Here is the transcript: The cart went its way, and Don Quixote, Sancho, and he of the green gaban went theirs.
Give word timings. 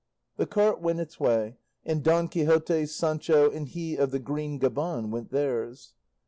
The 0.37 0.47
cart 0.47 0.81
went 0.81 0.99
its 0.99 1.19
way, 1.19 1.57
and 1.85 2.01
Don 2.03 2.27
Quixote, 2.27 2.87
Sancho, 2.87 3.51
and 3.51 3.67
he 3.69 3.97
of 3.97 4.09
the 4.09 4.17
green 4.17 4.59
gaban 4.59 5.11
went 5.11 5.29
theirs. 5.29 5.93